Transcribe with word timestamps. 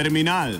Terminal. 0.00 0.54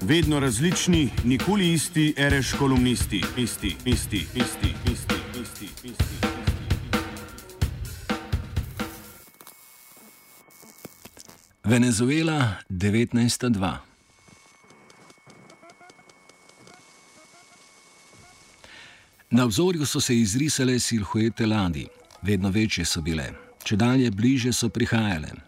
Vedno 0.00 0.40
različni, 0.40 1.10
nikoli 1.24 1.72
isti, 1.72 2.14
reš 2.16 2.52
kolumnisti, 2.58 3.22
isti, 3.36 3.76
isti, 3.84 4.26
isti, 4.34 4.74
isti, 4.92 5.14
isti, 5.42 5.68
isti. 5.84 6.26
Venezuela 11.64 12.54
1902. 12.68 13.76
Na 19.30 19.44
obzorju 19.44 19.86
so 19.86 20.00
se 20.00 20.18
izrisale 20.18 20.78
silhuete 20.78 21.46
ladij, 21.46 21.86
vedno 22.22 22.50
večje 22.50 22.84
so 22.84 23.00
bile, 23.00 23.32
če 23.64 23.76
dalje 23.76 24.10
bliže 24.10 24.52
so 24.52 24.68
prihajale. 24.68 25.47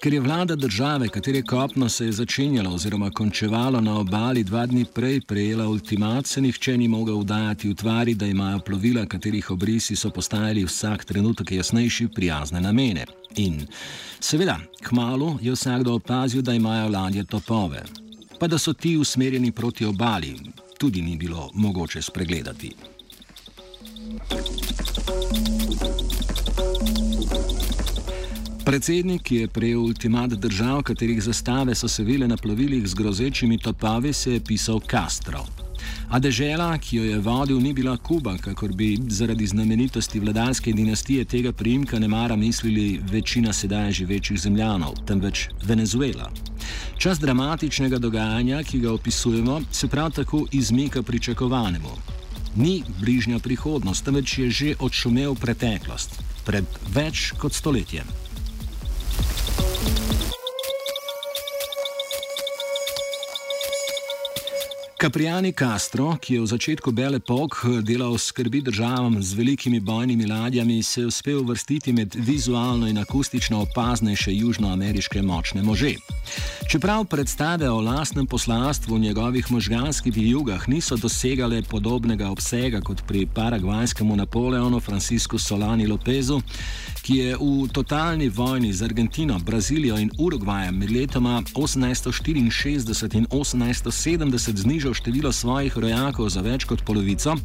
Ker 0.00 0.14
je 0.14 0.20
vlada 0.20 0.56
države, 0.56 1.08
katere 1.08 1.42
kopno 1.42 1.88
se 1.88 2.06
je 2.06 2.12
začenjalo 2.12 2.74
oziroma 2.74 3.10
končevalo 3.10 3.80
na 3.80 3.98
obali 3.98 4.44
dva 4.44 4.66
dni 4.66 4.84
prej, 4.84 5.20
prejela 5.20 5.68
ultimat, 5.68 6.26
se 6.26 6.40
nihče 6.40 6.76
ni 6.78 6.88
mogel 6.88 7.18
vdajati 7.18 7.68
v 7.68 7.74
tvari, 7.74 8.14
da 8.14 8.26
imajo 8.26 8.58
plovila, 8.58 9.06
katerih 9.06 9.50
obrisi 9.50 9.96
so 9.96 10.10
postajali 10.10 10.64
vsak 10.64 11.04
trenutek 11.04 11.52
jasnejši, 11.52 12.08
prijazne 12.14 12.60
namene. 12.60 13.06
In 13.36 13.66
seveda, 14.20 14.58
kmalo 14.82 15.38
je 15.42 15.52
vsakdo 15.52 15.94
opazil, 15.94 16.42
da 16.42 16.54
imajo 16.54 16.88
ladje 16.88 17.24
topove, 17.24 17.82
pa 18.40 18.46
da 18.46 18.58
so 18.58 18.72
ti 18.72 18.96
usmerjeni 18.96 19.52
proti 19.52 19.84
obali, 19.84 20.36
tudi 20.78 21.02
ni 21.02 21.16
bilo 21.16 21.50
mogoče 21.54 22.02
spregledati. 22.02 22.74
Predsednik, 28.64 29.22
ki 29.22 29.36
je 29.36 29.48
prejel 29.48 29.82
ultimat 29.84 30.30
držav, 30.30 30.82
katerih 30.82 31.22
zastave 31.22 31.74
so 31.74 31.88
se 31.88 32.02
vile 32.02 32.28
na 32.28 32.36
plovilih 32.36 32.86
z 32.88 32.94
grozečimi 32.94 33.58
topovi, 33.58 34.12
se 34.12 34.32
je 34.32 34.40
pisal 34.40 34.80
Castro. 34.90 35.44
A 36.08 36.18
dežela, 36.18 36.78
ki 36.78 36.96
jo 36.96 37.04
je 37.04 37.18
vodil, 37.18 37.60
ni 37.60 37.74
bila 37.76 37.96
Kuba, 37.96 38.38
kakor 38.40 38.72
bi 38.72 38.96
zaradi 39.08 39.46
znamenitosti 39.46 40.20
vladarske 40.20 40.72
dinastije 40.72 41.24
tega 41.24 41.52
priimka 41.52 41.98
ne 41.98 42.08
mara 42.08 42.36
mislili 42.36 43.00
večina 43.12 43.52
sedaj 43.52 43.92
živečih 43.92 44.40
zemljanov, 44.40 44.96
temveč 45.06 45.48
Venezuela. 45.64 46.32
Čas 46.98 47.20
dramatičnega 47.20 47.98
dogajanja, 47.98 48.62
ki 48.62 48.80
ga 48.80 48.92
opisujemo, 48.92 49.60
se 49.72 49.88
prav 49.88 50.10
tako 50.10 50.46
izmika 50.52 51.02
pričakovanemu. 51.02 51.92
Ni 52.56 52.82
bližnja 53.00 53.38
prihodnost, 53.38 54.04
temveč 54.04 54.38
je 54.38 54.50
že 54.50 54.74
odšumel 54.80 55.34
preteklost, 55.34 56.22
pred 56.46 56.64
več 56.94 57.32
kot 57.38 57.52
stoletjem. 57.52 58.23
Caprijani 65.00 65.52
Castro, 65.52 66.16
ki 66.16 66.34
je 66.34 66.40
v 66.40 66.46
začetku 66.46 66.92
Bele 66.94 67.18
Pok 67.20 67.82
delal 67.82 68.14
skrbi 68.18 68.62
državam 68.62 69.22
z 69.22 69.34
velikimi 69.34 69.80
bojnimi 69.80 70.26
ladjami, 70.26 70.82
se 70.82 71.00
je 71.00 71.06
uspel 71.06 71.42
vrstiti 71.42 71.92
med 71.92 72.14
vizualno 72.14 72.86
in 72.88 72.98
akustično 72.98 73.60
opaznejše 73.60 74.34
južnoameriške 74.34 75.22
močne 75.22 75.62
može. 75.62 75.94
Čeprav 76.70 77.04
predstave 77.04 77.70
o 77.70 77.80
lastnem 77.80 78.26
poslanstvu 78.26 78.94
v 78.94 78.98
njegovih 78.98 79.52
možganskih 79.52 80.14
jugah 80.16 80.68
niso 80.68 80.96
dosegale 80.96 81.62
podobnega 81.62 82.30
obsega 82.30 82.80
kot 82.80 83.02
pri 83.06 83.26
paragvajskemu 83.26 84.16
Napoleonu 84.16 84.80
Franciscu 84.80 85.38
Solani 85.38 85.86
Lopezu, 85.86 86.40
ki 87.02 87.16
je 87.16 87.36
v 87.36 87.68
totalni 87.72 88.28
vojni 88.28 88.72
z 88.72 88.82
Argentino, 88.82 89.38
Brazilijo 89.38 89.98
in 89.98 90.10
Urugvajem 90.18 90.78
med 90.78 90.90
letoma 90.90 91.42
1864 91.54 93.16
in 93.16 93.26
1870 93.26 94.56
znižal 94.56 94.93
število 94.94 95.32
svojih 95.32 95.78
rojakov 95.78 96.28
za 96.28 96.40
več 96.40 96.64
kot 96.64 96.84
polovico, 96.86 97.36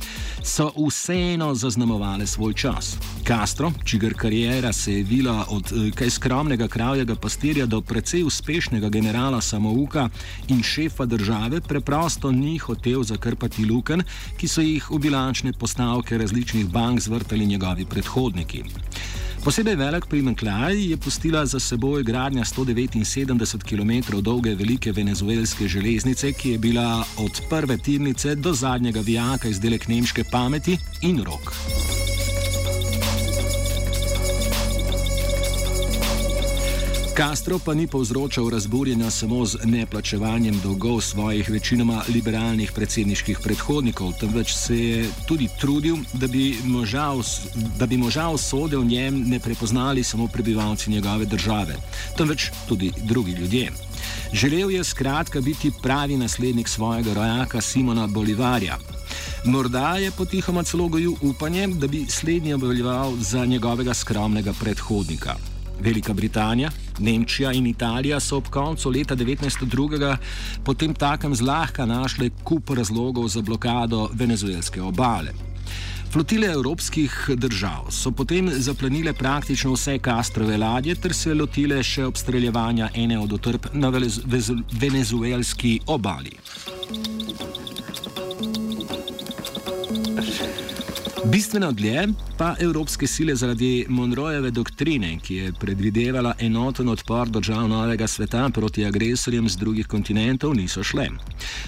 so 0.43 0.69
vseeno 0.77 1.55
zaznamovale 1.55 2.27
svoj 2.27 2.53
čas. 2.53 2.95
Castro, 3.27 3.71
čigar 3.85 4.13
karijera 4.13 4.73
se 4.73 4.93
je 4.93 5.03
vila 5.03 5.45
od 5.49 5.71
eh, 5.71 5.91
kaj 5.91 6.09
skromnega 6.09 6.67
kravjega 6.67 7.15
pastirja 7.15 7.65
do 7.65 7.81
precej 7.81 8.23
uspešnega 8.23 8.89
generala 8.89 9.41
samouka 9.41 10.09
in 10.47 10.63
šefa 10.63 11.05
države, 11.05 11.61
preprosto 11.61 12.31
ni 12.31 12.57
hotel 12.57 13.03
zakrpati 13.03 13.65
luken, 13.65 14.03
ki 14.37 14.47
so 14.47 14.61
jih 14.61 14.91
v 14.91 14.99
bilančne 14.99 15.53
postavke 15.53 16.17
različnih 16.17 16.69
bank 16.69 16.99
zvrtali 16.99 17.45
njegovi 17.45 17.85
predhodniki. 17.85 18.63
Posebej 19.43 19.75
velik 19.75 20.05
primankljaj 20.05 20.89
je 20.91 20.97
pustila 20.97 21.45
za 21.45 21.59
seboj 21.59 22.03
gradnja 22.03 22.43
179 22.43 23.63
km 23.63 24.21
dolge 24.21 24.55
velike 24.55 24.91
venezuelske 24.91 25.67
železnice, 25.67 26.33
ki 26.33 26.49
je 26.49 26.57
bila 26.57 27.03
od 27.17 27.41
prve 27.49 27.77
tirnice 27.77 28.35
do 28.35 28.53
zadnjega 28.53 28.99
vijaka 28.99 29.47
izdelek 29.47 29.87
nemške 29.87 30.23
pameti 30.31 30.77
in 31.01 31.23
rok. 31.23 31.53
Castro 37.19 37.59
pa 37.59 37.73
ni 37.73 37.87
povzročal 37.87 38.49
razburjenja 38.49 39.09
samo 39.11 39.45
z 39.45 39.57
neplačevanjem 39.65 40.59
dolgov 40.63 41.01
svojih 41.01 41.49
večinoma 41.49 42.03
liberalnih 42.07 42.71
predsedniških 42.71 43.39
predhodnikov, 43.43 44.13
temveč 44.19 44.53
se 44.55 44.77
je 44.79 45.09
tudi 45.27 45.49
trudil, 45.59 45.97
da 46.13 46.27
bi 47.87 47.97
moža 47.97 48.29
usode 48.29 48.77
v 48.77 48.85
njem 48.85 49.19
ne 49.27 49.39
prepoznali 49.39 50.03
samo 50.03 50.27
prebivalci 50.27 50.91
njegove 50.91 51.25
države, 51.25 51.75
temveč 52.17 52.51
tudi 52.67 52.91
drugi 53.03 53.31
ljudje. 53.31 53.71
Želel 54.33 54.71
je 54.71 54.83
skratka 54.83 55.41
biti 55.41 55.71
pravi 55.81 56.17
naslednik 56.17 56.67
svojega 56.67 57.13
rojaka 57.13 57.61
Simona 57.61 58.07
Bolivarja. 58.07 58.77
Morda 59.45 59.97
je 59.97 60.11
potihoma 60.11 60.63
celo 60.63 60.87
gojil 60.87 61.13
upanje, 61.21 61.67
da 61.67 61.87
bi 61.87 62.05
slednji 62.09 62.53
obveljeval 62.53 63.15
za 63.17 63.45
njegovega 63.45 63.93
skromnega 63.93 64.53
predhodnika. 64.59 65.35
Velika 65.81 66.13
Britanija, 66.13 66.69
Nemčija 66.99 67.51
in 67.51 67.67
Italija 67.67 68.19
so 68.19 68.37
ob 68.37 68.49
koncu 68.49 68.89
leta 68.89 69.15
1902 69.15 70.17
potem 70.63 70.93
takem 70.93 71.35
zlahka 71.35 71.85
našle 71.85 72.29
kup 72.43 72.69
razlogov 72.69 73.27
za 73.27 73.41
blokado 73.41 74.09
venezuelske 74.13 74.81
obale. 74.81 75.31
Flotile 76.11 76.47
evropskih 76.47 77.29
držav 77.35 77.91
so 77.91 78.11
potem 78.11 78.49
zaplenile 78.49 79.13
praktično 79.13 79.73
vse 79.73 79.99
Kastrove 79.99 80.57
ladje 80.57 80.95
ter 80.95 81.13
se 81.13 81.33
lotile 81.33 81.83
še 81.83 82.05
obstreljevanja 82.05 82.89
ene 82.95 83.19
od 83.19 83.33
utrp 83.33 83.67
na 83.73 83.91
venezuelski 84.81 85.79
obali. 85.85 86.33
Bistveno 91.31 91.71
dlje 91.71 92.07
pa 92.37 92.55
evropske 92.59 93.07
sile 93.07 93.35
zaradi 93.35 93.85
Monroejeve 93.89 94.51
doktrine, 94.51 95.19
ki 95.21 95.35
je 95.35 95.51
predvidevala 95.59 96.33
enoten 96.39 96.89
odpor 96.89 97.29
držav 97.29 97.67
novega 97.69 98.07
sveta 98.07 98.49
proti 98.53 98.85
agresorjem 98.85 99.49
z 99.49 99.57
drugih 99.57 99.87
kontinentov, 99.87 100.55
niso 100.55 100.83
šle. 100.83 101.07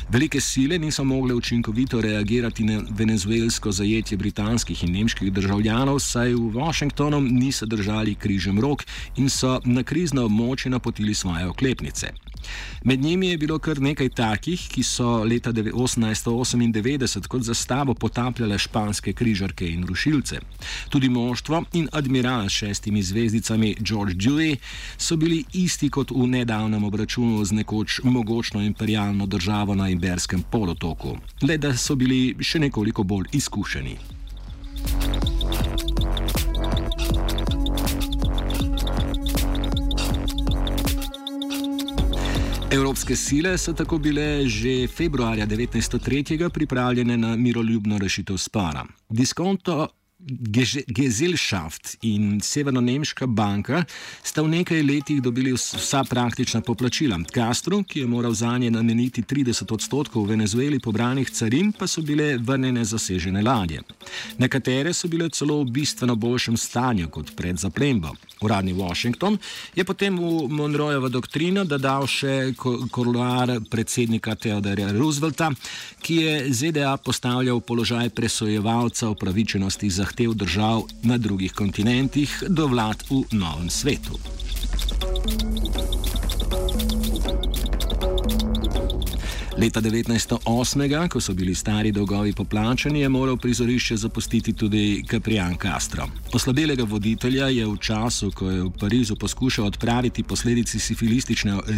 Velike 0.10 0.42
sile 0.42 0.80
niso 0.80 1.04
mogle 1.04 1.36
učinkovito 1.36 2.02
reagirati 2.02 2.64
na 2.64 2.82
venezuelsko 2.90 3.72
zajetje 3.72 4.18
britanskih 4.18 4.84
in 4.84 4.92
nemških 4.92 5.34
državljanov, 5.34 6.00
saj 6.00 6.34
v 6.34 6.52
Washingtonu 6.56 7.22
niso 7.22 7.66
držali 7.66 8.16
križem 8.16 8.60
rok 8.60 8.84
in 9.18 9.30
so 9.30 9.60
na 9.66 9.84
krizno 9.84 10.26
območje 10.26 10.70
napotili 10.70 11.14
svoje 11.14 11.48
oklepnice. 11.48 12.14
Med 12.84 13.02
njimi 13.02 13.28
je 13.28 13.38
bilo 13.38 13.60
kar 13.60 13.80
nekaj 13.82 14.10
takih, 14.10 14.68
ki 14.70 14.84
so 14.84 15.24
leta 15.24 15.54
1898 15.54 17.28
kot 17.28 17.42
zastavo 17.42 17.94
potapljale 17.94 18.58
španske 18.58 19.14
križarke 19.14 19.70
in 19.70 19.86
rušilce. 19.88 20.40
Tudi 20.90 21.10
moštvo 21.10 21.64
in 21.74 21.88
admiral 21.92 22.50
s 22.50 22.52
šestimi 22.52 23.04
zvezdicami 23.04 23.76
George 23.80 24.14
Dewey 24.14 24.58
so 24.98 25.16
bili 25.16 25.44
isti 25.54 25.90
kot 25.90 26.12
v 26.12 26.28
nedavnem 26.28 26.84
obračunu 26.84 27.46
z 27.46 27.52
nekoč 27.52 28.00
mogočno 28.04 28.62
imperialno 28.62 29.26
državo 29.26 29.76
na 29.76 29.90
Iberskem 29.90 30.44
polotoku, 30.52 31.18
le 31.42 31.58
da 31.58 31.78
so 31.78 31.96
bili 31.96 32.36
še 32.40 32.60
nekoliko 32.60 33.04
bolj 33.04 33.26
izkušeni. 33.32 34.21
Evropske 42.72 43.16
sile 43.16 43.58
so 43.58 43.74
tako 43.74 43.98
bile 43.98 44.48
že 44.48 44.88
februarja 44.88 45.46
1903 45.48 46.50
pripravljene 46.50 47.18
na 47.18 47.36
miroljubno 47.36 47.98
rešitev 47.98 48.38
spora. 48.38 48.86
Diskonto 49.10 49.88
Gesellschaft 50.88 51.98
in 52.02 52.40
Severno-Nemška 52.42 53.26
banka 53.26 53.86
sta 54.24 54.44
v 54.46 54.62
nekaj 54.62 54.84
letih 54.84 55.22
dobili 55.22 55.54
vsa 55.54 56.04
praktična 56.04 56.62
poplačila. 56.62 57.18
Castro, 57.34 57.82
ki 57.84 58.00
je 58.00 58.08
moral 58.08 58.34
za 58.34 58.58
nje 58.58 58.72
nameniti 58.72 59.22
30 59.22 59.74
odstotkov 59.74 60.26
v 60.26 60.30
Venezueli 60.38 60.80
pobranih 60.80 61.30
carin, 61.32 61.72
pa 61.74 61.88
so 61.88 62.02
bile 62.02 62.38
vrnjene 62.38 62.86
zasežene 62.86 63.42
ladje. 63.42 63.82
Nekatere 64.38 64.94
so 64.94 65.08
bile 65.08 65.30
celo 65.30 65.64
v 65.64 65.72
bistveno 65.72 66.16
boljšem 66.16 66.58
stanju 66.58 67.10
kot 67.10 67.36
pred 67.36 67.58
zaplembo. 67.58 68.14
Uradni 68.42 68.74
Washington 68.74 69.38
je 69.76 69.84
potem 69.84 70.18
v 70.18 70.48
Monroejevo 70.50 71.10
doktrino 71.10 71.66
dodal 71.66 72.08
še 72.08 72.54
koronar 72.92 73.58
predsednika 73.70 74.36
Theodora 74.36 74.92
Roosevelta, 74.92 75.52
ki 76.02 76.16
je 76.16 76.54
ZDA 76.54 76.98
postavljal 76.98 77.58
v 77.58 77.66
položaj 77.66 78.10
presojevalca 78.10 79.10
upravičenosti 79.10 79.90
zahtev 79.90 80.11
držav 80.34 80.84
na 81.04 81.18
drugih 81.18 81.54
kontinentih 81.54 82.44
do 82.50 82.68
vlad 82.68 83.04
v 83.10 83.24
novem 83.32 83.70
svetu. 83.70 84.41
Leta 89.62 89.82
1908, 89.82 91.08
ko 91.08 91.20
so 91.22 91.34
bili 91.34 91.56
stari 91.56 91.92
dolgovi 91.92 92.34
poplačani, 92.34 93.02
je 93.02 93.10
moral 93.10 93.38
prizorišče 93.38 93.98
zapustiti 93.98 94.54
tudi 94.54 95.04
Caprian 95.10 95.56
Castro. 95.62 96.08
Oslabelega 96.34 96.84
voditelja 96.84 97.48
je 97.48 97.68
v 97.68 97.78
času, 97.78 98.32
ko 98.32 98.50
je 98.50 98.64
v 98.64 98.72
Parizu 98.80 99.16
poskušal 99.16 99.66
odpraviti 99.66 100.24
posledici 100.24 100.80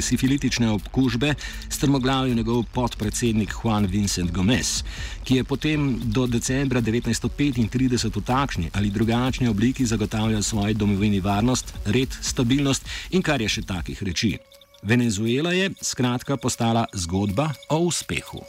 sifilitične 0.02 0.70
okužbe, 0.72 1.34
strmoglavil 1.70 2.36
njegov 2.36 2.64
podpredsednik 2.72 3.52
Juan 3.64 3.86
Vincent 3.86 4.32
Gomez, 4.32 4.84
ki 5.24 5.36
je 5.36 5.44
potem 5.44 6.00
do 6.06 6.28
decembra 6.28 6.82
1935 6.82 8.16
v 8.16 8.24
takšni 8.24 8.70
ali 8.74 8.90
drugačni 8.90 9.48
obliki 9.48 9.86
zagotavljal 9.86 10.44
svoji 10.44 10.74
domovini 10.74 11.20
varnost, 11.20 11.74
red, 11.86 12.16
stabilnost 12.22 12.88
in 13.12 13.22
kar 13.22 13.42
je 13.42 13.50
še 13.50 13.68
takih 13.68 14.04
reči. 14.04 14.53
Venezuela 14.84 15.54
je 15.54 15.72
skratka 15.82 16.38
postala 16.38 16.86
zgodba 16.94 17.50
o 17.70 17.78
uspehu. 17.78 18.44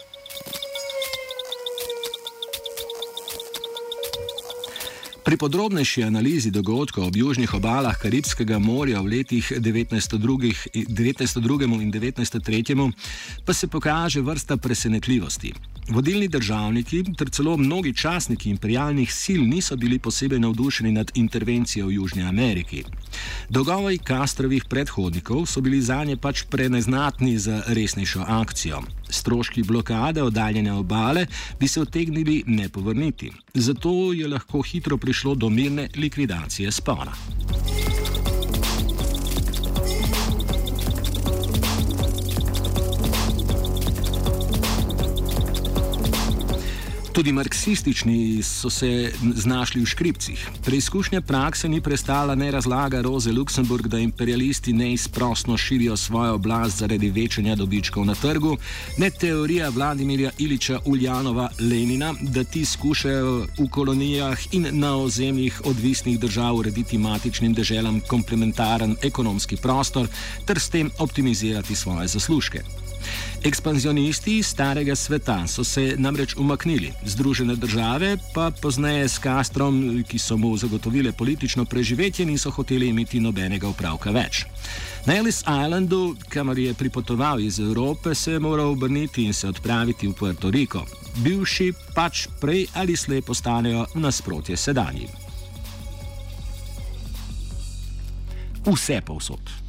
Pri 5.24 5.36
podrobnejši 5.40 6.04
analizi 6.04 6.50
dogodkov 6.50 7.06
ob 7.06 7.16
južnih 7.16 7.54
obalah 7.54 7.96
Karibskega 7.96 8.58
morja 8.58 9.00
v 9.00 9.06
letih 9.06 9.52
1902 9.56 10.52
in 10.74 11.92
1903 11.92 12.92
pa 13.44 13.52
se 13.54 13.66
pokaže 13.66 14.20
vrsta 14.20 14.56
presenetljivosti. 14.56 15.73
Vodilni 15.88 16.28
državniki 16.28 17.04
ter 17.18 17.30
celo 17.30 17.56
mnogi 17.56 17.94
časniki 17.94 18.50
imperialnih 18.50 19.14
sil 19.22 19.42
niso 19.44 19.76
bili 19.76 19.98
posebej 19.98 20.38
navdušeni 20.38 20.92
nad 20.92 21.10
intervencijo 21.14 21.86
v 21.86 21.92
Južni 21.92 22.22
Ameriki. 22.22 22.84
Dogovori 23.48 23.98
Kastrovih 23.98 24.64
predhodnikov 24.64 25.46
so 25.46 25.60
bili 25.60 25.80
za 25.80 26.04
nje 26.04 26.16
pač 26.16 26.42
preneznatni 26.50 27.38
za 27.38 27.62
resnejšo 27.66 28.24
akcijo. 28.28 28.82
Stroški 29.10 29.62
blokade 29.62 30.22
oddaljene 30.22 30.72
obale 30.72 31.26
bi 31.60 31.68
se 31.68 31.80
otegnili 31.80 32.42
ne 32.46 32.68
povrniti. 32.68 33.32
Zato 33.54 34.12
je 34.12 34.28
lahko 34.28 34.62
hitro 34.62 34.96
prišlo 34.96 35.34
do 35.34 35.48
mirne 35.48 35.88
likvidacije 35.96 36.72
spora. 36.72 37.12
Tudi 47.14 47.32
marksistični 47.32 48.42
so 48.42 48.70
se 48.70 49.12
znašli 49.34 49.80
v 49.82 49.86
škripcih. 49.86 50.48
Preizkušnja 50.64 51.20
prakse 51.20 51.68
ni 51.68 51.80
prestala 51.80 52.34
ne 52.34 52.50
razlaga 52.50 53.00
Roze 53.00 53.32
Luksemburg, 53.32 53.86
da 53.86 53.98
imperialisti 53.98 54.72
neizprostno 54.72 55.56
širijo 55.56 55.96
svojo 55.96 56.34
oblast 56.34 56.78
zaradi 56.78 57.10
večanja 57.10 57.54
dobičkov 57.54 58.04
na 58.04 58.14
trgu, 58.14 58.56
ne 58.98 59.10
teorija 59.10 59.68
Vladimirja 59.68 60.30
Iliča 60.38 60.78
Uljanova 60.84 61.50
Lenina, 61.60 62.14
da 62.20 62.44
ti 62.44 62.64
skušajo 62.64 63.46
v 63.58 63.68
kolonijah 63.70 64.38
in 64.52 64.66
na 64.72 64.96
ozemljih 64.96 65.60
odvisnih 65.64 66.20
držav 66.20 66.56
urediti 66.56 66.98
matičnim 66.98 67.54
deželam 67.54 68.00
komplementaren 68.00 68.96
ekonomski 69.02 69.56
prostor 69.56 70.08
ter 70.46 70.58
s 70.58 70.68
tem 70.68 70.90
optimizirati 70.98 71.74
svoje 71.74 72.08
zaslužke. 72.08 72.83
Ekspanzionisti 73.44 74.42
starega 74.42 74.96
sveta 74.96 75.46
so 75.46 75.64
se 75.64 75.94
namreč 75.98 76.36
umaknili, 76.36 76.92
Združene 77.04 77.56
države 77.56 78.16
pa 78.34 78.50
pozneje 78.50 79.08
s 79.08 79.18
Kastrom, 79.18 80.04
ki 80.08 80.18
so 80.18 80.36
mu 80.36 80.56
zagotovile 80.56 81.12
politično 81.12 81.64
preživetje, 81.64 82.26
niso 82.26 82.50
hoteli 82.50 82.88
imeti 82.88 83.20
nobenega 83.20 83.68
upravka 83.68 84.10
več. 84.10 84.44
Na 85.06 85.16
Ellis 85.16 85.40
Islandu, 85.40 86.16
kamor 86.28 86.58
je 86.58 86.74
pripotoval 86.74 87.40
iz 87.40 87.58
Evrope, 87.60 88.14
se 88.14 88.32
je 88.32 88.40
moral 88.40 88.70
obrniti 88.70 89.24
in 89.24 89.34
se 89.34 89.48
odpraviti 89.48 90.08
v 90.08 90.12
Puerto 90.12 90.50
Rico. 90.50 90.86
Bivši 91.16 91.72
pač 91.94 92.26
prej 92.40 92.66
ali 92.74 92.96
slej 92.96 93.22
postanejo 93.22 93.86
nasprotje 93.94 94.56
sedanjim. 94.56 95.08
Vse 98.66 99.00
povsod. 99.00 99.63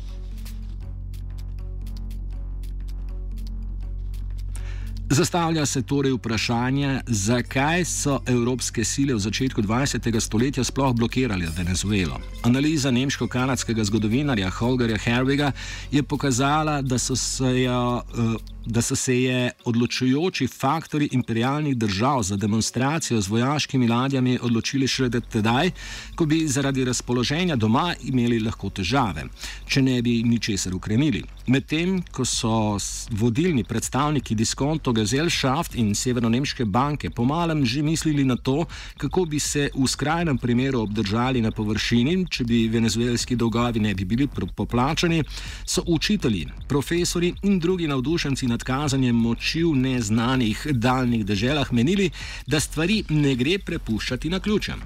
Zastavlja 5.10 5.66
se 5.66 5.82
torej 5.82 6.12
vprašanje, 6.12 7.02
zakaj 7.08 7.86
so 7.86 8.20
evropske 8.28 8.84
sile 8.84 9.14
v 9.14 9.20
začetku 9.20 9.62
20. 9.62 10.20
stoletja 10.20 10.64
sploh 10.64 10.96
blokirale 10.96 11.46
Venezuelo. 11.58 12.20
Analiza 12.44 12.92
nemško-kanadskega 12.92 13.84
zgodovinarja 13.84 14.50
Holgerja 14.50 14.98
Herviga 14.98 15.52
je 15.92 16.04
pokazala, 16.04 16.82
da 16.82 16.98
so 16.98 17.16
se 17.16 17.62
jo. 17.62 18.02
Uh, 18.18 18.55
da 18.66 18.82
so 18.82 18.96
se 18.96 19.22
je 19.22 19.52
odločujoči 19.66 20.48
faktori 20.48 21.10
imperialnih 21.12 21.78
držav 21.78 22.24
za 22.24 22.36
demonstracijo 22.36 23.22
z 23.22 23.28
vojaškimi 23.28 23.88
ladjami 23.88 24.40
odločili 24.42 24.88
šele 24.88 25.10
tedaj, 25.10 25.72
ko 26.16 26.26
bi 26.26 26.48
zaradi 26.48 26.86
razpoloženja 26.86 27.56
doma 27.56 27.94
imeli 28.04 28.40
lahko 28.40 28.70
težave, 28.70 29.28
če 29.68 29.82
ne 29.82 30.02
bi 30.02 30.24
ničesar 30.24 30.76
ukrenili. 30.76 31.24
Medtem 31.48 32.02
ko 32.12 32.26
so 32.26 32.78
vodilni 33.12 33.64
predstavniki 33.64 34.36
diskonto 34.36 34.94
Gesellschaft 34.94 35.76
in 35.76 35.94
Severno-Nemške 35.96 36.66
banke 36.66 37.10
pomalem 37.10 37.66
že 37.66 37.82
mislili 37.82 38.24
na 38.24 38.36
to, 38.36 38.66
kako 38.98 39.26
bi 39.26 39.40
se 39.40 39.70
v 39.76 39.88
skrajnem 39.88 40.38
primeru 40.38 40.82
obdržali 40.82 41.42
na 41.42 41.52
površini, 41.52 42.26
če 42.30 42.44
bi 42.44 42.68
venezuelski 42.68 43.36
dolgovi 43.36 43.80
ne 43.80 43.94
bi 43.94 44.06
bili 44.06 44.28
poplačani, 44.56 45.24
so 45.66 45.84
učitelji, 45.88 46.48
profesori 46.68 47.34
in 47.44 47.60
drugi 47.60 47.88
navdušenci 47.88 48.48
nad 48.56 48.64
kazanjem 48.64 49.16
moči 49.16 49.64
v 49.68 49.76
neznanih 49.76 50.68
daljnih 50.72 51.26
deželah 51.28 51.74
menili, 51.76 52.10
da 52.48 52.60
stvari 52.64 53.02
ne 53.10 53.36
gre 53.36 53.58
prepuščati 53.60 54.32
na 54.32 54.40
ključem. 54.40 54.80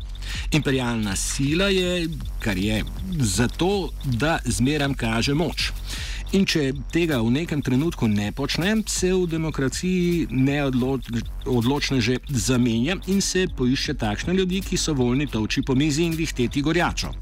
Imperialna 0.58 1.16
sila 1.16 1.70
je, 1.70 2.08
kar 2.42 2.58
je, 2.58 2.84
zato, 3.20 3.92
da 4.04 4.40
zmeram 4.46 4.94
kaže 4.98 5.38
moč. 5.38 5.72
In 6.34 6.46
če 6.46 6.72
tega 6.94 7.18
v 7.26 7.32
nekem 7.40 7.62
trenutku 7.66 8.08
ne 8.10 8.32
počne, 8.32 8.76
se 8.86 9.10
v 9.14 9.26
demokraciji 9.30 10.28
neodločne 10.30 12.02
že 12.02 12.20
zamenja 12.30 13.00
in 13.08 13.22
se 13.22 13.48
poišče 13.58 13.98
takšne 13.98 14.38
ljudi, 14.38 14.62
ki 14.62 14.78
so 14.78 14.94
voljni 14.94 15.30
toči 15.30 15.66
po 15.66 15.76
mizi 15.76 16.06
in 16.06 16.18
vihteti 16.18 16.62
gorjačo. 16.62 17.14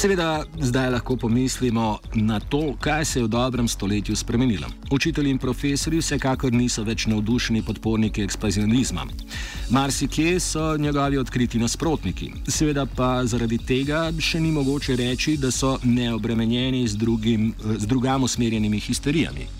Seveda, 0.00 0.44
zdaj 0.60 0.90
lahko 0.90 1.16
pomislimo 1.16 1.98
na 2.14 2.40
to, 2.40 2.74
kaj 2.80 3.04
se 3.04 3.18
je 3.18 3.24
v 3.24 3.28
dobrem 3.28 3.68
stoletju 3.68 4.16
spremenilo. 4.16 4.66
Učitelji 4.90 5.30
in 5.30 5.38
profesori 5.38 5.98
vsekakor 6.00 6.52
niso 6.52 6.82
več 6.82 7.04
navdušeni 7.06 7.60
podporniki 7.62 8.24
ekspanzionizma. 8.24 9.04
Marsikje 9.70 10.40
so 10.40 10.76
njegovi 10.76 11.18
odkriti 11.18 11.58
nasprotniki. 11.58 12.32
Seveda 12.48 12.86
pa 12.96 13.26
zaradi 13.26 13.58
tega 13.58 14.08
še 14.18 14.40
ni 14.40 14.56
mogoče 14.56 14.96
reči, 14.96 15.36
da 15.36 15.52
so 15.52 15.76
neobremenjeni 15.84 16.86
z, 16.88 16.96
drugim, 16.96 17.52
z 17.76 17.86
drugam 17.86 18.24
usmerjenimi 18.24 18.80
histerijami. 18.80 19.59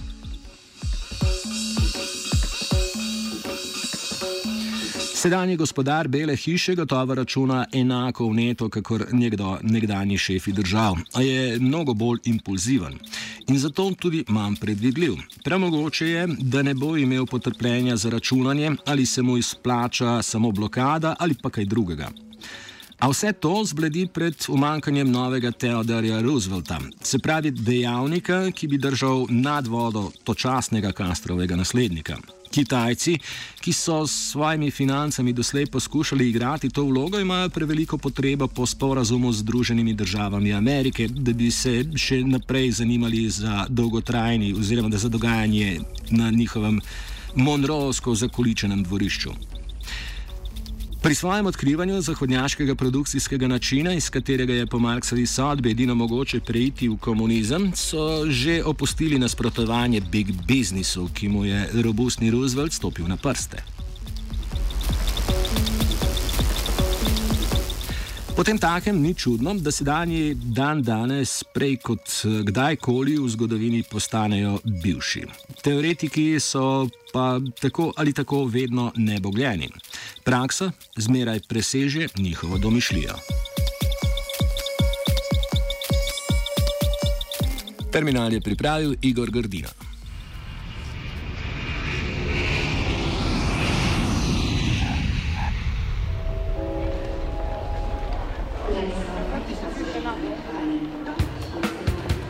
Sedanji 5.21 5.57
gospodar 5.57 6.09
Bele 6.09 6.37
hiše 6.37 6.75
gotovo 6.75 7.15
računa 7.15 7.67
enako 7.73 8.29
v 8.29 8.35
neto, 8.35 8.69
kot 8.71 9.03
nekdo 9.13 9.59
nekdani 9.63 10.17
šefi 10.19 10.53
držav, 10.53 10.97
a 11.15 11.23
je 11.23 11.59
mnogo 11.61 11.95
bolj 11.95 12.19
impulziven 12.25 12.97
in 13.49 13.59
zato 13.59 13.91
tudi 14.01 14.25
manj 14.29 14.57
predvidljiv. 14.61 15.13
Premogoče 15.45 16.07
je, 16.07 16.27
da 16.39 16.63
ne 16.63 16.75
bo 16.75 16.97
imel 16.97 17.27
potrpljenja 17.27 17.97
za 17.97 18.11
računanje, 18.11 18.71
ali 18.87 19.07
se 19.07 19.23
mu 19.23 19.37
izplača 19.37 20.23
samo 20.23 20.53
blokada 20.53 21.17
ali 21.19 21.35
pa 21.43 21.51
kaj 21.51 21.65
drugega. 21.65 22.09
A 23.01 23.09
vse 23.09 23.33
to 23.33 23.65
zbledi 23.65 24.07
pred 24.07 24.37
umankanjem 24.49 25.11
novega 25.11 25.51
Theodorja 25.51 26.21
Roosevelta, 26.21 26.79
se 27.03 27.19
pravi 27.19 27.51
dejavnika, 27.51 28.51
ki 28.51 28.67
bi 28.69 28.79
držal 28.79 29.25
nad 29.31 29.67
vodo 29.67 30.11
točasnega 30.25 30.93
Kastrovega 30.93 31.57
naslednika. 31.57 32.19
Kitajci, 32.51 33.15
ki 33.61 33.73
so 33.73 34.03
s 34.07 34.33
svojimi 34.33 34.71
financami 34.71 35.33
doslej 35.33 35.67
poskušali 35.67 36.29
igrati 36.29 36.69
to 36.69 36.85
vlogo, 36.85 37.21
imajo 37.21 37.49
preveliko 37.49 37.99
potrebo 37.99 38.49
po 38.49 38.67
sporazumu 38.67 39.33
z 39.33 39.39
Združenimi 39.39 39.95
državami 39.95 40.53
Amerike, 40.53 41.09
da 41.09 41.33
bi 41.33 41.51
se 41.51 41.85
še 41.97 42.21
naprej 42.25 42.71
zanimali 42.83 43.31
za 43.31 43.65
dolgotrajni 43.69 44.53
oziroma 44.53 44.99
za 44.99 45.09
dogajanje 45.09 45.81
na 46.11 46.31
njihovem 46.31 46.81
monroovsko 47.35 48.15
zakoličenem 48.15 48.83
dvorišču. 48.83 49.60
Pri 51.03 51.15
svojem 51.15 51.47
odkrivanju 51.47 52.01
zahodnjaškega 52.01 52.75
produkcijskega 52.75 53.49
načina, 53.49 53.95
iz 53.95 54.11
katerega 54.11 54.53
je 54.53 54.67
po 54.67 54.79
Marksovi 54.79 55.27
sodbi 55.27 55.71
edino 55.71 55.95
mogoče 55.95 56.41
preiti 56.41 56.89
v 56.89 56.97
komunizem, 56.97 57.73
so 57.75 58.27
že 58.29 58.61
opustili 58.65 59.19
nasprotovanje 59.19 60.01
big 60.01 60.33
businessu, 60.49 61.09
ki 61.15 61.29
mu 61.29 61.45
je 61.45 61.69
robustni 61.85 62.31
Roosevelt 62.31 62.73
stopil 62.73 63.09
na 63.09 63.17
prste. 63.17 63.63
Potem 68.41 68.59
takem 68.59 68.97
ni 68.97 69.15
čudno, 69.15 69.53
da 69.55 69.71
se 69.71 69.85
danji 69.85 70.35
dan 70.35 70.83
danes 70.83 71.43
prej 71.55 71.75
kot 71.77 72.01
eh, 72.25 72.39
kdajkoli 72.49 73.19
v 73.21 73.29
zgodovini 73.29 73.83
postanejo 73.85 74.55
bivši. 74.65 75.25
Teoretiki 75.61 76.41
so 76.41 76.89
pa 77.13 77.37
tako 77.61 77.93
ali 77.97 78.13
tako 78.13 78.45
vedno 78.45 78.93
nebogljeni. 78.97 79.69
Praksa 80.25 80.71
zmeraj 80.97 81.41
preseže 81.49 82.09
njihovo 82.17 82.59
domišljijo. 82.59 83.15
Terminal 87.93 88.33
je 88.33 88.41
pripravil 88.41 88.95
Igor 89.03 89.31
Grdina. 89.31 89.90